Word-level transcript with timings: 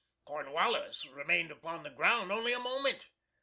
Cornwallis 0.25 1.05
remained 1.05 1.51
upon 1.51 1.83
the 1.83 1.91
ground 1.91 2.31
only 2.31 2.53
a 2.53 2.59
moment. 2.59 3.09